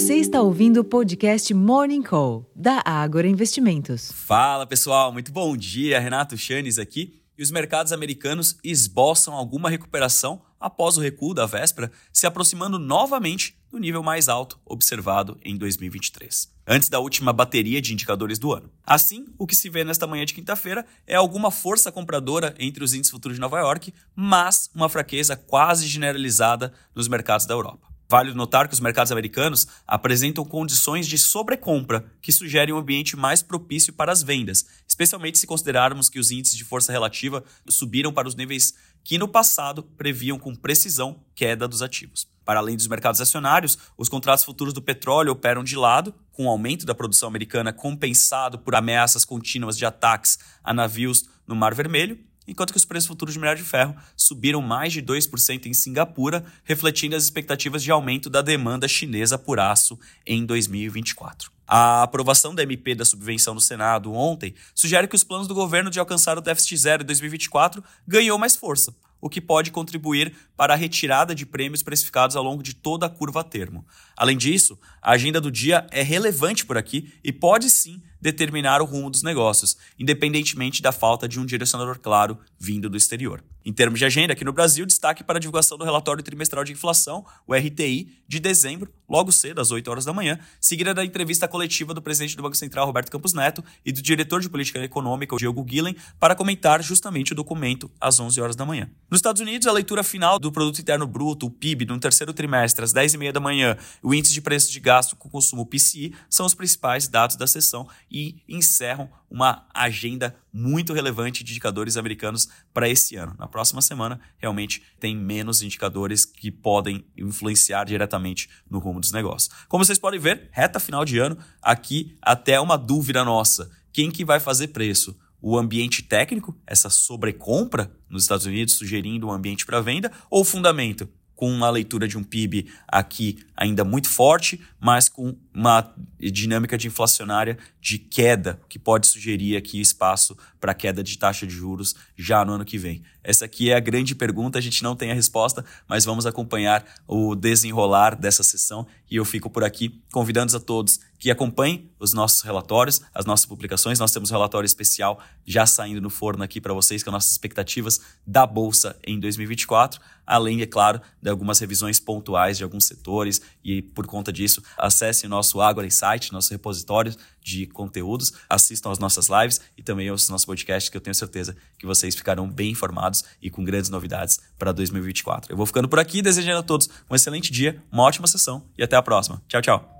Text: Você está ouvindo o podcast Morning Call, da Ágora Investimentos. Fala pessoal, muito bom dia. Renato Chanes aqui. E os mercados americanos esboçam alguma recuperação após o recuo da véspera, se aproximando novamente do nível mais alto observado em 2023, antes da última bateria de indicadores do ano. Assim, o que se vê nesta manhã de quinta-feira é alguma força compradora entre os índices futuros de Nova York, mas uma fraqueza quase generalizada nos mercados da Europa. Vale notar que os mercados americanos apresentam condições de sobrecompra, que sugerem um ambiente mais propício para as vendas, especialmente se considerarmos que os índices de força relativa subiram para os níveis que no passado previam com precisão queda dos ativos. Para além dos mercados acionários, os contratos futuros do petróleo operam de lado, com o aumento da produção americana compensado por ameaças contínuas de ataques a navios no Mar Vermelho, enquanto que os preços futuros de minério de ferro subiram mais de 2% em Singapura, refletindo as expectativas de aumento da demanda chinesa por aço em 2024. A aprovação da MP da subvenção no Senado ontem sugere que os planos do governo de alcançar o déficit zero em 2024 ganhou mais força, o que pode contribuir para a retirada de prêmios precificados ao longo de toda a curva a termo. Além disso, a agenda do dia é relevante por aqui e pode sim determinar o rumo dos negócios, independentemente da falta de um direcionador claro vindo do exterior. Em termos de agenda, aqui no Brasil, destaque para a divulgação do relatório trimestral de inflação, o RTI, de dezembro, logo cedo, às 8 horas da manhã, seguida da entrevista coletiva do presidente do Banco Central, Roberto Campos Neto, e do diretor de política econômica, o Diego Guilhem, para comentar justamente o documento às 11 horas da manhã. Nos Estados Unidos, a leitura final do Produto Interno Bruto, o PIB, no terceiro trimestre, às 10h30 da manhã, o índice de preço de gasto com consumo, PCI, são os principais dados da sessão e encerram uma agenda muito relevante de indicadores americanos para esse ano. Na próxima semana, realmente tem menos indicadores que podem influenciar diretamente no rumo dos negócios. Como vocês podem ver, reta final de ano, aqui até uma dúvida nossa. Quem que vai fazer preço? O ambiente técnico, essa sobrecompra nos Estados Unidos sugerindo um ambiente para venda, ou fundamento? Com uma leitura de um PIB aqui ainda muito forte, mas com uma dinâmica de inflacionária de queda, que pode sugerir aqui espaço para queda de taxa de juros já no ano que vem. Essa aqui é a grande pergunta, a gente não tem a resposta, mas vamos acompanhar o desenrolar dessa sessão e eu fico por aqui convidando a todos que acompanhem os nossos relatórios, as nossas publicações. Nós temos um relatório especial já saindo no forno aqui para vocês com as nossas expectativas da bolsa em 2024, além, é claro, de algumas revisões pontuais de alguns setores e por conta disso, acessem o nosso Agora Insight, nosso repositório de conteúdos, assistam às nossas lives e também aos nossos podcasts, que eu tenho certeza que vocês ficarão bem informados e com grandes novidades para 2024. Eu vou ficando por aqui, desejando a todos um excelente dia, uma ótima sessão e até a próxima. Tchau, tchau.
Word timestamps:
Você 0.00 0.14
está 0.14 0.40
ouvindo 0.40 0.80
o 0.80 0.84
podcast 0.84 1.52
Morning 1.52 2.02
Call, 2.02 2.50
da 2.56 2.82
Ágora 2.86 3.28
Investimentos. 3.28 4.10
Fala 4.10 4.66
pessoal, 4.66 5.12
muito 5.12 5.30
bom 5.30 5.54
dia. 5.54 6.00
Renato 6.00 6.38
Chanes 6.38 6.78
aqui. 6.78 7.20
E 7.36 7.42
os 7.42 7.50
mercados 7.50 7.92
americanos 7.92 8.56
esboçam 8.64 9.34
alguma 9.34 9.68
recuperação 9.68 10.40
após 10.58 10.96
o 10.96 11.02
recuo 11.02 11.34
da 11.34 11.44
véspera, 11.44 11.92
se 12.10 12.26
aproximando 12.26 12.78
novamente 12.78 13.58
do 13.70 13.78
nível 13.78 14.02
mais 14.02 14.26
alto 14.26 14.58
observado 14.64 15.38
em 15.42 15.56
2023, 15.56 16.50
antes 16.66 16.88
da 16.88 16.98
última 16.98 17.30
bateria 17.30 17.80
de 17.80 17.92
indicadores 17.92 18.38
do 18.38 18.54
ano. 18.54 18.70
Assim, 18.82 19.26
o 19.38 19.46
que 19.46 19.54
se 19.54 19.68
vê 19.68 19.84
nesta 19.84 20.06
manhã 20.06 20.24
de 20.24 20.32
quinta-feira 20.32 20.84
é 21.06 21.14
alguma 21.14 21.50
força 21.50 21.92
compradora 21.92 22.54
entre 22.58 22.82
os 22.82 22.94
índices 22.94 23.10
futuros 23.10 23.36
de 23.36 23.40
Nova 23.40 23.58
York, 23.58 23.92
mas 24.16 24.70
uma 24.74 24.88
fraqueza 24.88 25.36
quase 25.36 25.86
generalizada 25.86 26.72
nos 26.94 27.06
mercados 27.06 27.44
da 27.44 27.52
Europa. 27.52 27.89
Vale 28.10 28.34
notar 28.34 28.66
que 28.66 28.74
os 28.74 28.80
mercados 28.80 29.12
americanos 29.12 29.68
apresentam 29.86 30.44
condições 30.44 31.06
de 31.06 31.16
sobrecompra, 31.16 32.04
que 32.20 32.32
sugerem 32.32 32.74
um 32.74 32.78
ambiente 32.78 33.16
mais 33.16 33.40
propício 33.40 33.92
para 33.92 34.10
as 34.10 34.20
vendas, 34.20 34.66
especialmente 34.84 35.38
se 35.38 35.46
considerarmos 35.46 36.08
que 36.08 36.18
os 36.18 36.32
índices 36.32 36.58
de 36.58 36.64
força 36.64 36.90
relativa 36.90 37.44
subiram 37.68 38.12
para 38.12 38.26
os 38.26 38.34
níveis 38.34 38.74
que 39.04 39.16
no 39.16 39.28
passado 39.28 39.84
previam 39.84 40.40
com 40.40 40.56
precisão 40.56 41.22
queda 41.36 41.68
dos 41.68 41.82
ativos. 41.82 42.26
Para 42.44 42.58
além 42.58 42.74
dos 42.74 42.88
mercados 42.88 43.20
acionários, 43.20 43.78
os 43.96 44.08
contratos 44.08 44.44
futuros 44.44 44.74
do 44.74 44.82
petróleo 44.82 45.30
operam 45.30 45.62
de 45.62 45.76
lado, 45.76 46.12
com 46.32 46.46
o 46.46 46.50
aumento 46.50 46.84
da 46.84 46.96
produção 46.96 47.28
americana 47.28 47.72
compensado 47.72 48.58
por 48.58 48.74
ameaças 48.74 49.24
contínuas 49.24 49.78
de 49.78 49.86
ataques 49.86 50.36
a 50.64 50.74
navios 50.74 51.26
no 51.46 51.54
Mar 51.54 51.76
Vermelho, 51.76 52.18
enquanto 52.50 52.72
que 52.72 52.76
os 52.76 52.84
preços 52.84 53.06
futuros 53.06 53.32
de 53.32 53.38
minério 53.38 53.62
de 53.62 53.68
ferro 53.68 53.94
subiram 54.16 54.60
mais 54.60 54.92
de 54.92 55.00
2% 55.00 55.66
em 55.66 55.72
Singapura, 55.72 56.44
refletindo 56.64 57.14
as 57.14 57.22
expectativas 57.22 57.80
de 57.80 57.92
aumento 57.92 58.28
da 58.28 58.42
demanda 58.42 58.88
chinesa 58.88 59.38
por 59.38 59.60
aço 59.60 59.96
em 60.26 60.44
2024. 60.44 61.52
A 61.64 62.02
aprovação 62.02 62.52
da 62.52 62.64
MP 62.64 62.96
da 62.96 63.04
subvenção 63.04 63.54
no 63.54 63.60
Senado 63.60 64.12
ontem 64.12 64.52
sugere 64.74 65.06
que 65.06 65.14
os 65.14 65.22
planos 65.22 65.46
do 65.46 65.54
governo 65.54 65.90
de 65.90 66.00
alcançar 66.00 66.36
o 66.36 66.40
déficit 66.40 66.76
zero 66.76 67.04
em 67.04 67.06
2024 67.06 67.84
ganhou 68.04 68.36
mais 68.36 68.56
força, 68.56 68.92
o 69.20 69.30
que 69.30 69.40
pode 69.40 69.70
contribuir 69.70 70.34
para 70.56 70.74
a 70.74 70.76
retirada 70.76 71.32
de 71.32 71.46
prêmios 71.46 71.84
precificados 71.84 72.34
ao 72.34 72.42
longo 72.42 72.64
de 72.64 72.74
toda 72.74 73.06
a 73.06 73.08
curva 73.08 73.42
a 73.42 73.44
termo. 73.44 73.86
Além 74.16 74.36
disso, 74.36 74.76
a 75.00 75.12
agenda 75.12 75.40
do 75.40 75.52
dia 75.52 75.86
é 75.92 76.02
relevante 76.02 76.66
por 76.66 76.76
aqui 76.76 77.14
e 77.22 77.32
pode 77.32 77.70
sim 77.70 78.02
determinar 78.20 78.82
o 78.82 78.84
rumo 78.84 79.10
dos 79.10 79.22
negócios, 79.22 79.76
independentemente 79.98 80.82
da 80.82 80.92
falta 80.92 81.28
de 81.28 81.40
um 81.40 81.46
direcionador 81.46 81.98
claro 81.98 82.38
vindo 82.58 82.88
do 82.88 82.96
exterior. 82.96 83.42
Em 83.64 83.72
termos 83.72 83.98
de 83.98 84.06
agenda, 84.06 84.32
aqui 84.32 84.44
no 84.44 84.52
Brasil, 84.52 84.86
destaque 84.86 85.22
para 85.22 85.36
a 85.36 85.40
divulgação 85.40 85.76
do 85.76 85.84
relatório 85.84 86.22
trimestral 86.22 86.64
de 86.64 86.72
inflação, 86.72 87.24
o 87.46 87.54
RTI, 87.54 88.08
de 88.26 88.40
dezembro, 88.40 88.90
logo 89.08 89.30
cedo, 89.30 89.60
às 89.60 89.70
8 89.70 89.90
horas 89.90 90.04
da 90.04 90.14
manhã, 90.14 90.38
seguida 90.58 90.94
da 90.94 91.04
entrevista 91.04 91.46
coletiva 91.46 91.92
do 91.92 92.00
presidente 92.00 92.36
do 92.36 92.42
Banco 92.42 92.56
Central, 92.56 92.86
Roberto 92.86 93.10
Campos 93.10 93.34
Neto, 93.34 93.62
e 93.84 93.92
do 93.92 94.00
diretor 94.00 94.40
de 94.40 94.48
política 94.48 94.82
econômica, 94.82 95.34
o 95.34 95.38
Diego 95.38 95.62
Guilhem, 95.62 95.94
para 96.18 96.34
comentar 96.34 96.82
justamente 96.82 97.32
o 97.32 97.36
documento 97.36 97.90
às 98.00 98.18
11 98.18 98.40
horas 98.40 98.56
da 98.56 98.64
manhã. 98.64 98.88
Nos 99.10 99.18
Estados 99.18 99.42
Unidos, 99.42 99.66
a 99.66 99.72
leitura 99.72 100.02
final 100.02 100.38
do 100.38 100.50
Produto 100.50 100.80
Interno 100.80 101.06
Bruto, 101.06 101.46
o 101.46 101.50
PIB, 101.50 101.84
no 101.84 101.98
terceiro 102.00 102.32
trimestre, 102.32 102.82
às 102.82 102.94
10h30 102.94 103.32
da 103.32 103.40
manhã, 103.40 103.76
o 104.02 104.14
índice 104.14 104.32
de 104.32 104.40
preço 104.40 104.72
de 104.72 104.80
gasto 104.80 105.16
com 105.16 105.28
consumo, 105.28 105.66
PCI, 105.66 106.14
são 106.30 106.46
os 106.46 106.54
principais 106.54 107.08
dados 107.08 107.36
da 107.36 107.46
sessão 107.46 107.86
e 108.10 108.42
encerram 108.48 109.08
uma 109.30 109.66
agenda 109.72 110.34
muito 110.52 110.92
relevante 110.92 111.44
de 111.44 111.52
indicadores 111.52 111.96
americanos 111.96 112.48
para 112.74 112.88
esse 112.88 113.16
ano. 113.16 113.34
Na 113.38 113.46
próxima 113.46 113.80
semana, 113.80 114.20
realmente 114.38 114.82
tem 114.98 115.16
menos 115.16 115.62
indicadores 115.62 116.24
que 116.24 116.50
podem 116.50 117.04
influenciar 117.16 117.84
diretamente 117.84 118.50
no 118.68 118.78
rumo 118.78 119.00
dos 119.00 119.12
negócios. 119.12 119.54
Como 119.68 119.84
vocês 119.84 119.98
podem 119.98 120.18
ver, 120.18 120.48
reta 120.50 120.80
final 120.80 121.04
de 121.04 121.18
ano, 121.18 121.38
aqui 121.62 122.16
até 122.20 122.60
uma 122.60 122.76
dúvida 122.76 123.24
nossa. 123.24 123.70
Quem 123.92 124.10
que 124.10 124.24
vai 124.24 124.40
fazer 124.40 124.68
preço? 124.68 125.16
O 125.42 125.56
ambiente 125.56 126.02
técnico, 126.02 126.54
essa 126.66 126.90
sobrecompra 126.90 127.90
nos 128.08 128.24
Estados 128.24 128.44
Unidos 128.44 128.74
sugerindo 128.74 129.28
um 129.28 129.32
ambiente 129.32 129.64
para 129.64 129.80
venda, 129.80 130.12
ou 130.28 130.44
fundamento? 130.44 131.08
Com 131.40 131.50
uma 131.50 131.70
leitura 131.70 132.06
de 132.06 132.18
um 132.18 132.22
PIB 132.22 132.66
aqui 132.86 133.38
ainda 133.56 133.82
muito 133.82 134.10
forte, 134.10 134.60
mas 134.78 135.08
com 135.08 135.34
uma 135.54 135.90
dinâmica 136.20 136.76
de 136.76 136.86
inflacionária 136.86 137.56
de 137.80 137.98
queda, 137.98 138.60
que 138.68 138.78
pode 138.78 139.06
sugerir 139.06 139.56
aqui 139.56 139.80
espaço 139.80 140.36
para 140.60 140.74
queda 140.74 141.02
de 141.02 141.16
taxa 141.16 141.46
de 141.46 141.54
juros 141.54 141.94
já 142.14 142.44
no 142.44 142.52
ano 142.52 142.64
que 142.66 142.76
vem. 142.76 143.02
Essa 143.24 143.46
aqui 143.46 143.70
é 143.70 143.74
a 143.74 143.80
grande 143.80 144.14
pergunta, 144.14 144.58
a 144.58 144.60
gente 144.60 144.82
não 144.82 144.94
tem 144.94 145.12
a 145.12 145.14
resposta, 145.14 145.64
mas 145.88 146.04
vamos 146.04 146.26
acompanhar 146.26 146.84
o 147.08 147.34
desenrolar 147.34 148.14
dessa 148.14 148.42
sessão 148.42 148.86
e 149.10 149.16
eu 149.16 149.24
fico 149.24 149.50
por 149.50 149.64
aqui 149.64 150.00
convidando 150.12 150.56
a 150.56 150.60
todos 150.60 151.00
que 151.18 151.30
acompanhem 151.30 151.90
os 151.98 152.14
nossos 152.14 152.40
relatórios, 152.42 153.02
as 153.12 153.26
nossas 153.26 153.44
publicações. 153.44 153.98
Nós 153.98 154.12
temos 154.12 154.30
um 154.30 154.34
relatório 154.34 154.64
especial 154.64 155.20
já 155.44 155.66
saindo 155.66 156.00
no 156.00 156.08
forno 156.08 156.42
aqui 156.42 156.60
para 156.60 156.72
vocês 156.72 157.02
com 157.02 157.10
as 157.10 157.14
nossas 157.14 157.32
expectativas 157.32 158.00
da 158.26 158.46
bolsa 158.46 158.96
em 159.04 159.18
2024, 159.18 160.00
além, 160.26 160.62
é 160.62 160.66
claro, 160.66 161.00
de 161.20 161.28
algumas 161.28 161.58
revisões 161.58 161.98
pontuais 161.98 162.56
de 162.56 162.64
alguns 162.64 162.84
setores 162.84 163.42
e 163.64 163.82
por 163.82 164.06
conta 164.06 164.32
disso, 164.32 164.62
acessem 164.78 165.26
o 165.26 165.30
nosso 165.30 165.60
Agora 165.60 165.86
Insight, 165.86 166.32
nosso 166.32 166.52
repositório 166.52 167.14
de 167.42 167.66
conteúdos, 167.66 168.32
assistam 168.48 168.90
às 168.90 168.98
nossas 168.98 169.28
lives 169.28 169.60
e 169.76 169.82
também 169.82 170.08
aos 170.08 170.28
nossos 170.28 170.44
podcasts, 170.44 170.88
que 170.88 170.96
eu 170.96 171.00
tenho 171.00 171.14
certeza 171.14 171.56
que 171.78 171.86
vocês 171.86 172.14
ficarão 172.14 172.48
bem 172.48 172.70
informados 172.70 173.24
e 173.40 173.50
com 173.50 173.64
grandes 173.64 173.90
novidades 173.90 174.40
para 174.58 174.72
2024. 174.72 175.52
Eu 175.52 175.56
vou 175.56 175.66
ficando 175.66 175.88
por 175.88 175.98
aqui, 175.98 176.22
desejando 176.22 176.58
a 176.58 176.62
todos 176.62 176.88
um 177.10 177.14
excelente 177.14 177.52
dia, 177.52 177.82
uma 177.90 178.02
ótima 178.02 178.26
sessão 178.26 178.64
e 178.76 178.82
até 178.82 178.96
a 178.96 179.02
próxima. 179.02 179.42
Tchau, 179.48 179.62
tchau. 179.62 179.99